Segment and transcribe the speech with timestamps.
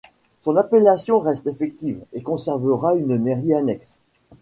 [0.41, 3.99] Son appellation reste effective, et conservera une mairie annexe.